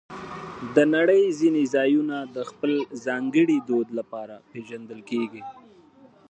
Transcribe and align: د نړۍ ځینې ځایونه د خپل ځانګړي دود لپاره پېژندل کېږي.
د 0.75 0.77
نړۍ 0.95 1.23
ځینې 1.39 1.63
ځایونه 1.75 2.17
د 2.35 2.37
خپل 2.49 2.71
ځانګړي 3.05 3.57
دود 3.69 3.87
لپاره 3.99 4.35
پېژندل 4.51 4.99
کېږي. 5.09 5.43